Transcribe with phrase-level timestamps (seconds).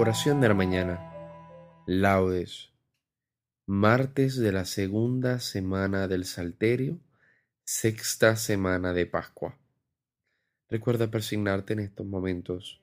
[0.00, 1.12] Oración de la mañana.
[1.86, 2.70] Laudes.
[3.66, 6.98] Martes de la segunda semana del Salterio,
[7.64, 9.58] sexta semana de Pascua.
[10.70, 12.80] Recuerda persignarte en estos momentos.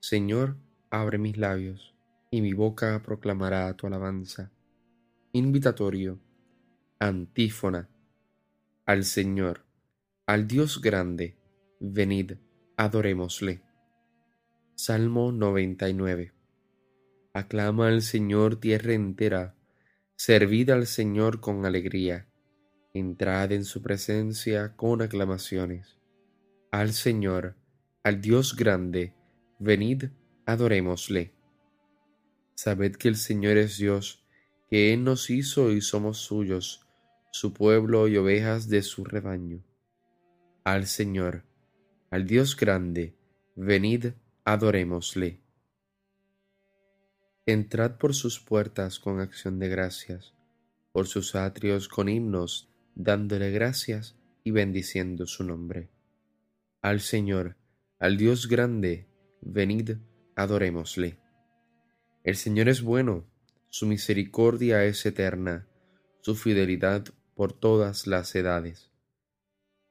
[0.00, 0.58] Señor,
[0.90, 1.94] abre mis labios,
[2.30, 4.52] y mi boca proclamará tu alabanza.
[5.32, 6.20] Invitatorio.
[6.98, 7.88] Antífona.
[8.84, 9.64] Al Señor,
[10.26, 11.38] al Dios grande,
[11.80, 12.32] venid,
[12.76, 13.62] adorémosle.
[14.80, 16.32] Salmo 99
[17.32, 19.56] Aclama al Señor tierra entera,
[20.14, 22.28] servid al Señor con alegría,
[22.94, 25.98] entrad en su presencia con aclamaciones.
[26.70, 27.56] Al Señor,
[28.04, 29.14] al Dios grande,
[29.58, 30.10] venid,
[30.46, 31.34] adorémosle.
[32.54, 34.24] Sabed que el Señor es Dios,
[34.70, 36.86] que Él nos hizo y somos suyos,
[37.32, 39.60] su pueblo y ovejas de su rebaño.
[40.62, 41.42] Al Señor,
[42.10, 43.16] al Dios grande,
[43.56, 44.12] venid.
[47.44, 50.32] Entrad por sus puertas con acción de gracias,
[50.90, 55.90] por sus atrios con himnos, dándole gracias y bendiciendo su nombre.
[56.80, 57.58] Al Señor,
[57.98, 59.06] al Dios grande,
[59.42, 59.98] venid,
[60.34, 61.18] adorémosle.
[62.24, 63.26] El Señor es bueno,
[63.68, 65.68] su misericordia es eterna,
[66.22, 67.04] su fidelidad
[67.34, 68.90] por todas las edades.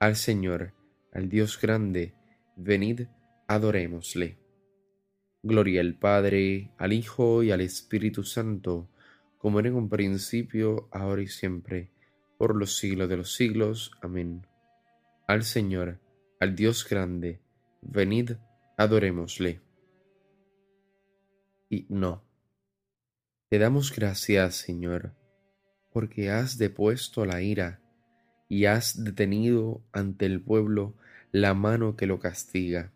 [0.00, 0.74] Al Señor,
[1.12, 2.16] al Dios grande,
[2.56, 3.02] venid,
[3.46, 4.39] adorémosle.
[5.42, 8.90] Gloria al Padre, al Hijo y al Espíritu Santo,
[9.38, 11.90] como era en un principio, ahora y siempre,
[12.36, 13.92] por los siglos de los siglos.
[14.02, 14.46] Amén.
[15.26, 15.98] Al Señor,
[16.40, 17.40] al Dios grande,
[17.80, 18.32] venid,
[18.76, 19.62] adorémosle.
[21.70, 22.22] Y no.
[23.48, 25.14] Te damos gracias, Señor,
[25.90, 27.80] porque has depuesto la ira
[28.46, 30.96] y has detenido ante el pueblo
[31.32, 32.92] la mano que lo castiga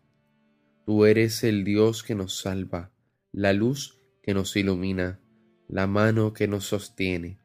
[0.85, 2.91] Tú eres el Dios que nos salva,
[3.31, 5.19] la luz que nos ilumina,
[5.67, 7.39] la mano que nos sostiene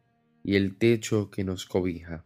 [0.45, 2.23] y el techo que nos cobija.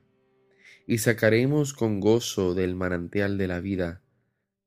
[0.89, 4.03] Y sacaremos con gozo del manantial de la vida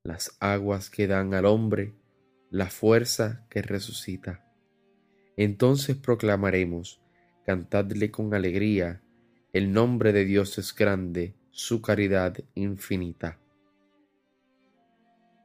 [0.04, 1.96] las aguas que dan al hombre
[2.50, 4.46] la fuerza que resucita.
[5.36, 7.02] Entonces proclamaremos,
[7.46, 9.02] cantadle con alegría,
[9.52, 13.38] el nombre de Dios es grande, su caridad infinita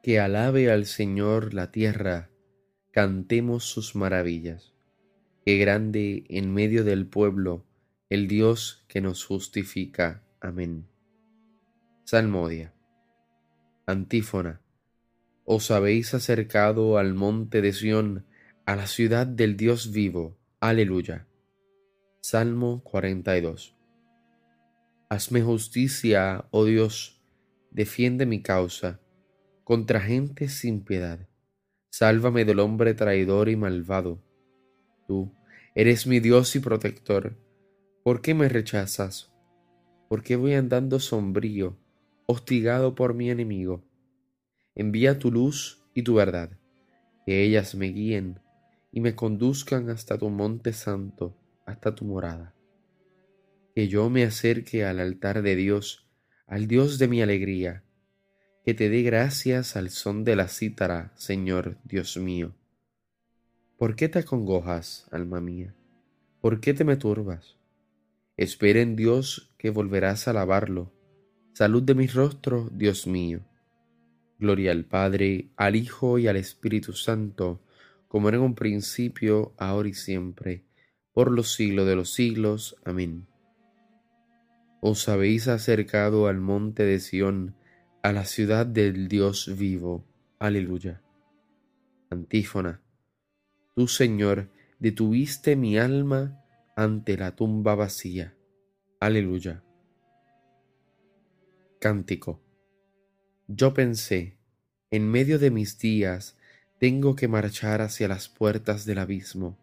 [0.03, 2.29] que alabe al Señor la tierra,
[2.91, 4.73] cantemos sus maravillas.
[5.45, 7.65] Qué grande en medio del pueblo
[8.09, 10.21] el Dios que nos justifica.
[10.41, 10.89] Amén.
[12.03, 12.73] Salmodia.
[13.87, 14.61] Antífona.
[15.45, 18.25] Os habéis acercado al monte de Sión,
[18.65, 20.37] a la ciudad del Dios vivo.
[20.59, 21.27] Aleluya.
[22.19, 23.77] Salmo 42.
[25.09, 27.23] Hazme justicia, oh Dios,
[27.71, 28.99] defiende mi causa
[29.63, 31.27] contra gente sin piedad.
[31.89, 34.21] Sálvame del hombre traidor y malvado.
[35.07, 35.31] Tú
[35.75, 37.37] eres mi Dios y protector.
[38.03, 39.31] ¿Por qué me rechazas?
[40.09, 41.77] ¿Por qué voy andando sombrío,
[42.25, 43.83] hostigado por mi enemigo?
[44.75, 46.51] Envía tu luz y tu verdad,
[47.25, 48.39] que ellas me guíen
[48.91, 52.53] y me conduzcan hasta tu monte santo, hasta tu morada.
[53.75, 56.07] Que yo me acerque al altar de Dios,
[56.47, 57.83] al Dios de mi alegría,
[58.63, 62.55] que te dé gracias al son de la cítara, Señor Dios mío.
[63.77, 65.75] ¿Por qué te acongojas, alma mía?
[66.39, 67.57] ¿Por qué te me turbas?
[68.37, 70.93] Espera en Dios que volverás a alabarlo.
[71.53, 73.41] Salud de mi rostro, Dios mío.
[74.39, 77.61] Gloria al Padre, al Hijo y al Espíritu Santo,
[78.07, 80.63] como era en un principio, ahora y siempre,
[81.13, 82.77] por los siglos de los siglos.
[82.85, 83.27] Amén.
[84.79, 87.55] Os habéis acercado al monte de Sión,
[88.03, 90.03] a la ciudad del Dios vivo.
[90.37, 91.01] Aleluya.
[92.09, 92.81] Antífona.
[93.75, 96.43] Tú, Señor, detuviste mi alma
[96.75, 98.35] ante la tumba vacía.
[98.99, 99.63] Aleluya.
[101.79, 102.41] Cántico.
[103.47, 104.37] Yo pensé,
[104.91, 106.37] en medio de mis días,
[106.79, 109.57] tengo que marchar hacia las puertas del abismo,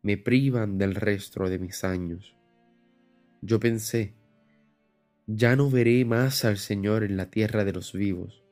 [0.00, 2.34] me privan del resto de mis años.
[3.42, 4.14] Yo pensé,
[5.26, 8.44] ya no veré más al Señor en la tierra de los vivos,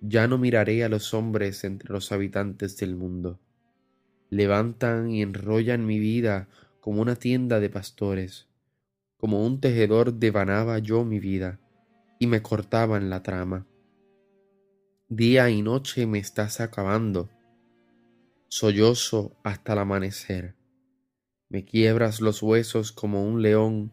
[0.00, 3.40] ya no miraré a los hombres entre los habitantes del mundo.
[4.30, 6.48] Levantan y enrollan mi vida
[6.80, 8.48] como una tienda de pastores,
[9.16, 11.60] como un tejedor devanaba yo mi vida
[12.18, 13.66] y me cortaban la trama.
[15.08, 17.28] Día y noche me estás acabando,
[18.48, 20.56] sollozo hasta el amanecer.
[21.48, 23.92] Me quiebras los huesos como un león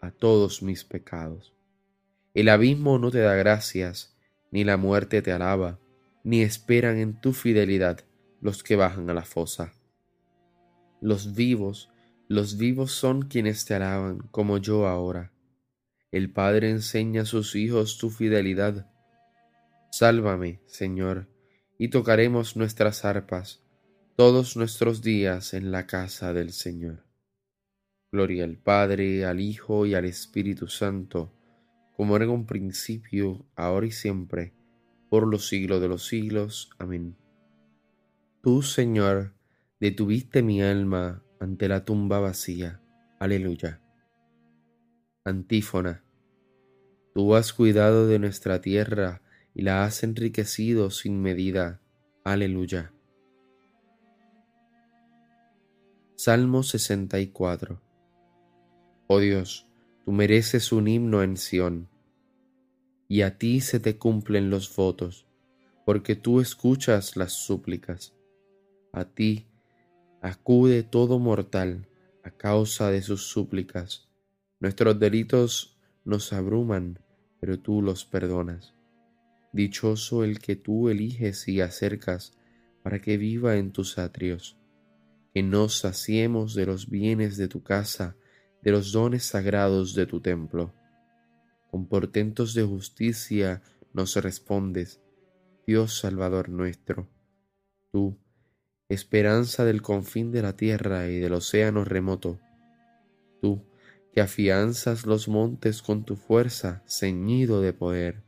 [0.00, 1.54] a todos mis pecados.
[2.34, 4.16] El abismo no te da gracias,
[4.50, 5.78] ni la muerte te alaba,
[6.24, 8.04] ni esperan en tu fidelidad
[8.40, 9.72] los que bajan a la fosa.
[11.00, 11.90] Los vivos,
[12.28, 15.32] los vivos son quienes te alaban, como yo ahora.
[16.12, 18.90] El Padre enseña a sus hijos tu fidelidad.
[19.90, 21.28] Sálvame, Señor,
[21.78, 23.62] y tocaremos nuestras arpas
[24.18, 27.07] todos nuestros días en la casa del Señor.
[28.10, 31.30] Gloria al Padre, al Hijo y al Espíritu Santo,
[31.94, 34.54] como era en un principio, ahora y siempre,
[35.10, 36.70] por los siglos de los siglos.
[36.78, 37.16] Amén.
[38.42, 39.34] Tú, Señor,
[39.78, 42.80] detuviste mi alma ante la tumba vacía.
[43.18, 43.82] Aleluya.
[45.24, 46.02] Antífona.
[47.14, 49.20] Tú has cuidado de nuestra tierra
[49.54, 51.82] y la has enriquecido sin medida.
[52.24, 52.92] Aleluya.
[56.14, 57.87] Salmo 64
[59.10, 59.66] Oh Dios,
[60.04, 61.88] tú mereces un himno en Sión,
[63.08, 65.26] y a ti se te cumplen los votos,
[65.86, 68.14] porque tú escuchas las súplicas.
[68.92, 69.46] A ti
[70.20, 71.88] acude todo mortal
[72.22, 74.10] a causa de sus súplicas.
[74.60, 76.98] Nuestros delitos nos abruman,
[77.40, 78.74] pero tú los perdonas.
[79.54, 82.36] Dichoso el que tú eliges y acercas
[82.82, 84.58] para que viva en tus atrios.
[85.32, 88.14] Que nos saciemos de los bienes de tu casa,
[88.62, 90.72] de los dones sagrados de tu templo.
[91.70, 93.62] Con portentos de justicia
[93.92, 95.00] nos respondes,
[95.66, 97.08] Dios Salvador nuestro.
[97.92, 98.18] Tú,
[98.88, 102.40] esperanza del confín de la tierra y del océano remoto.
[103.40, 103.64] Tú,
[104.12, 108.22] que afianzas los montes con tu fuerza, ceñido de poder.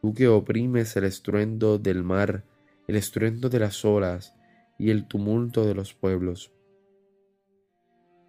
[0.00, 2.44] Tú que oprimes el estruendo del mar,
[2.86, 4.34] el estruendo de las olas
[4.78, 6.52] y el tumulto de los pueblos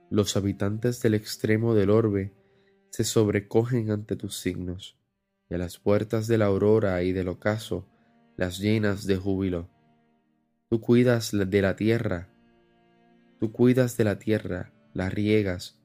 [0.09, 2.33] los habitantes del extremo del orbe
[2.89, 4.97] se sobrecogen ante tus signos,
[5.49, 7.87] y a las puertas de la aurora y del ocaso
[8.35, 9.69] las llenas de júbilo.
[10.69, 12.29] Tú cuidas de la tierra,
[13.39, 15.79] tú cuidas de la tierra, la riegas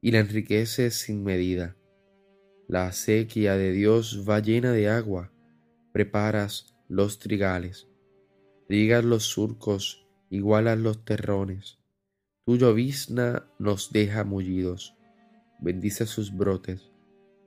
[0.00, 1.76] y la enriqueces sin medida.
[2.68, 5.32] La acequia de Dios va llena de agua,
[5.92, 7.88] preparas los trigales,
[8.68, 11.78] riegas los surcos, igualas los terrones
[12.48, 14.96] tu llovizna nos deja mullidos,
[15.60, 16.90] bendice sus brotes,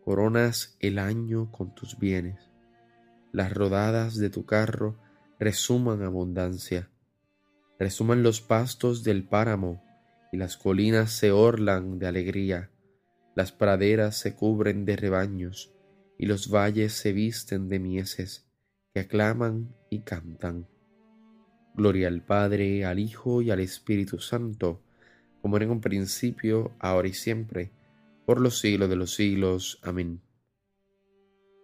[0.05, 2.51] coronas el año con tus bienes.
[3.31, 4.99] Las rodadas de tu carro
[5.39, 6.91] resuman abundancia,
[7.79, 9.83] resuman los pastos del páramo
[10.31, 12.69] y las colinas se orlan de alegría,
[13.35, 15.73] las praderas se cubren de rebaños
[16.19, 18.45] y los valles se visten de mieses
[18.93, 20.67] que aclaman y cantan.
[21.73, 24.83] Gloria al Padre, al Hijo y al Espíritu Santo,
[25.41, 27.71] como era en un principio, ahora y siempre,
[28.25, 29.79] por los siglos de los siglos.
[29.81, 30.21] Amén.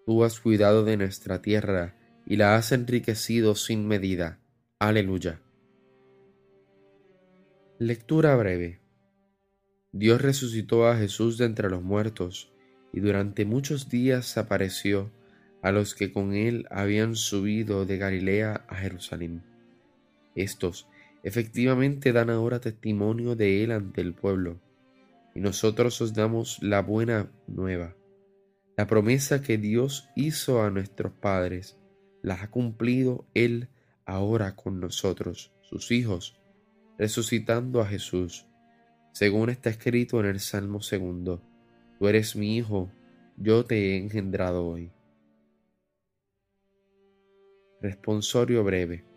[0.05, 4.39] Tú has cuidado de nuestra tierra y la has enriquecido sin medida.
[4.79, 5.41] Aleluya.
[7.79, 8.79] Lectura breve.
[9.91, 12.51] Dios resucitó a Jesús de entre los muertos
[12.91, 15.12] y durante muchos días apareció
[15.62, 19.43] a los que con él habían subido de Galilea a Jerusalén.
[20.36, 20.88] Estos
[21.27, 24.62] efectivamente dan ahora testimonio de Él ante el pueblo,
[25.36, 27.96] y nosotros os damos la buena nueva.
[28.77, 31.77] La promesa que Dios hizo a nuestros padres,
[32.22, 33.67] la ha cumplido Él
[34.05, 36.39] ahora con nosotros, sus hijos,
[36.98, 38.48] resucitando a Jesús,
[39.12, 41.43] según está escrito en el Salmo segundo,
[42.00, 42.89] Tú eres mi hijo,
[43.36, 44.91] yo te he engendrado hoy.
[47.81, 49.16] Responsorio breve.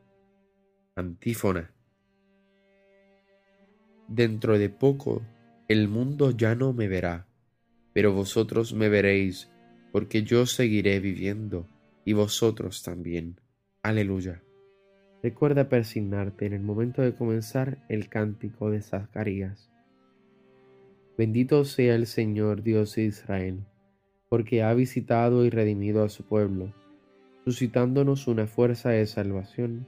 [1.01, 1.71] Antífona.
[4.07, 5.23] Dentro de poco
[5.67, 7.25] el mundo ya no me verá,
[7.91, 9.49] pero vosotros me veréis,
[9.91, 11.67] porque yo seguiré viviendo,
[12.05, 13.39] y vosotros también.
[13.81, 14.43] Aleluya.
[15.23, 19.71] Recuerda persignarte en el momento de comenzar el cántico de Zacarías.
[21.17, 23.65] Bendito sea el Señor Dios de Israel,
[24.29, 26.73] porque ha visitado y redimido a su pueblo,
[27.43, 29.87] suscitándonos una fuerza de salvación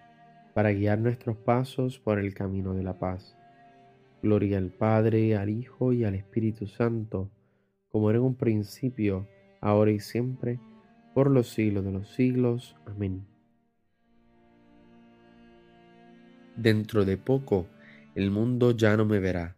[0.53, 3.37] para guiar nuestros pasos por el camino de la paz.
[4.21, 7.31] Gloria al Padre, al Hijo y al Espíritu Santo,
[7.89, 9.27] como era en un principio,
[9.59, 10.59] ahora y siempre,
[11.13, 12.75] por los siglos de los siglos.
[12.85, 13.25] Amén.
[16.55, 17.67] Dentro de poco
[18.13, 19.55] el mundo ya no me verá,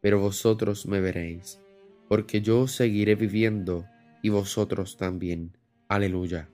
[0.00, 1.60] pero vosotros me veréis,
[2.08, 3.86] porque yo seguiré viviendo
[4.22, 5.56] y vosotros también.
[5.88, 6.48] Aleluya.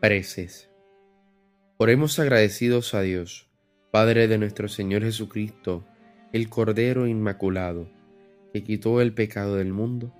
[0.00, 0.71] Preces.
[1.84, 3.48] Oremos agradecidos a Dios,
[3.90, 5.84] Padre de nuestro Señor Jesucristo,
[6.32, 7.90] el Cordero Inmaculado,
[8.52, 10.14] que quitó el pecado del mundo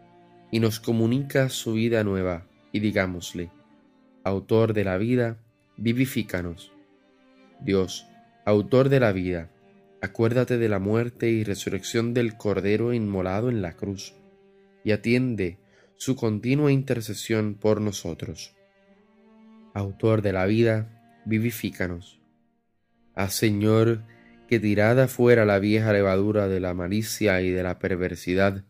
[0.50, 3.52] y nos comunica su vida nueva, y digámosle,
[4.24, 5.38] Autor de la vida,
[5.76, 6.72] vivifícanos
[7.60, 8.08] Dios,
[8.44, 9.48] autor de la vida,
[10.00, 14.16] acuérdate de la muerte y resurrección del Cordero inmolado en la cruz,
[14.82, 15.58] y atiende
[15.94, 18.56] su continua intercesión por nosotros.
[19.74, 22.20] Autor de la vida, vivifícanos.
[23.14, 24.02] Haz, Señor,
[24.48, 28.64] que tirada fuera la vieja levadura de la malicia y de la perversidad,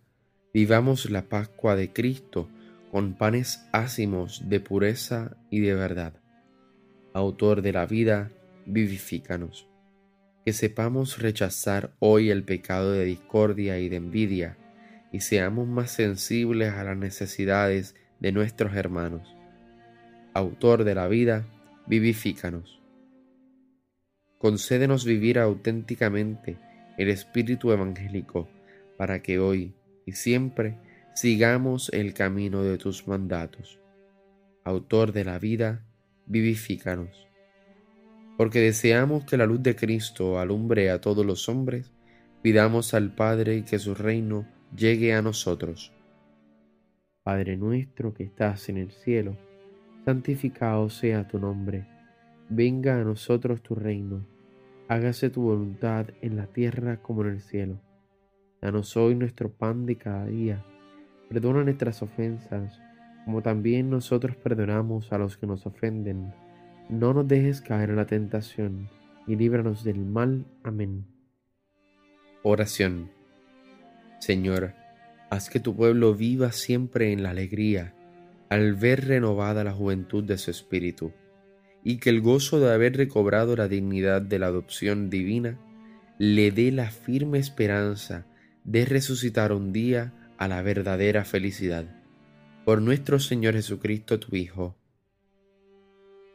[0.52, 2.48] vivamos la Pascua de Cristo
[2.90, 6.12] con panes ácimos de pureza y de verdad.
[7.14, 8.30] Autor de la vida,
[8.66, 9.66] vivifícanos.
[10.44, 14.58] Que sepamos rechazar hoy el pecado de discordia y de envidia,
[15.10, 19.36] y seamos más sensibles a las necesidades de nuestros hermanos.
[20.34, 21.46] Autor de la vida,
[21.86, 22.80] vivifícanos.
[24.38, 26.58] Concédenos vivir auténticamente
[26.98, 28.48] el espíritu evangélico,
[28.96, 29.74] para que hoy
[30.04, 30.78] y siempre
[31.14, 33.80] sigamos el camino de tus mandatos.
[34.64, 35.84] Autor de la vida,
[36.26, 37.32] vivifícanos
[38.36, 41.92] porque deseamos que la luz de Cristo alumbre a todos los hombres,
[42.42, 45.92] pidamos al Padre que su reino llegue a nosotros.
[47.22, 49.36] Padre nuestro que estás en el cielo,
[50.04, 51.86] santificado sea tu nombre,
[52.48, 54.26] venga a nosotros tu reino,
[54.88, 57.80] hágase tu voluntad en la tierra como en el cielo.
[58.60, 60.64] Danos hoy nuestro pan de cada día,
[61.28, 62.80] perdona nuestras ofensas,
[63.24, 66.32] como también nosotros perdonamos a los que nos ofenden
[66.88, 68.88] no nos dejes caer en la tentación,
[69.26, 70.44] y líbranos del mal.
[70.62, 71.06] Amén.
[72.42, 73.10] Oración.
[74.18, 74.74] Señor,
[75.30, 77.94] haz que tu pueblo viva siempre en la alegría,
[78.52, 81.10] al ver renovada la juventud de su espíritu,
[81.82, 85.58] y que el gozo de haber recobrado la dignidad de la adopción divina
[86.18, 88.26] le dé la firme esperanza
[88.64, 91.86] de resucitar un día a la verdadera felicidad.
[92.66, 94.76] Por nuestro Señor Jesucristo, tu Hijo,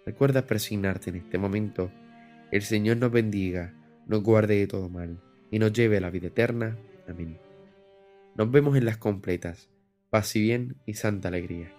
[0.07, 1.91] Recuerda presignarte en este momento.
[2.49, 3.75] El Señor nos bendiga,
[4.07, 5.21] nos guarde de todo mal
[5.51, 6.77] y nos lleve a la vida eterna.
[7.07, 7.37] Amén.
[8.35, 9.69] Nos vemos en las completas.
[10.09, 11.76] Paz y bien y santa alegría.